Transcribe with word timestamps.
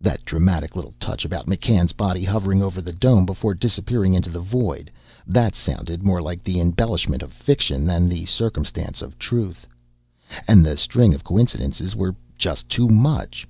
That 0.00 0.24
dramatic 0.24 0.74
little 0.74 0.94
touch 0.98 1.26
about 1.26 1.44
McCann's 1.48 1.92
body 1.92 2.24
hovering 2.24 2.62
over 2.62 2.80
the 2.80 2.94
dome 2.94 3.26
before 3.26 3.52
disappearing 3.52 4.14
into 4.14 4.30
the 4.30 4.40
void, 4.40 4.90
that 5.26 5.54
sounded 5.54 6.02
more 6.02 6.22
like 6.22 6.42
the 6.42 6.58
embellishment 6.62 7.22
of 7.22 7.30
fiction 7.30 7.84
than 7.84 8.08
the 8.08 8.24
circumstance 8.24 9.02
of 9.02 9.18
truth. 9.18 9.66
And 10.48 10.64
the 10.64 10.78
string 10.78 11.12
of 11.12 11.24
coincidences 11.24 11.94
were 11.94 12.16
just 12.38 12.70
too 12.70 12.88
much. 12.88 13.46